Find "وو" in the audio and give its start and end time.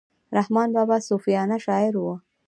1.97-2.13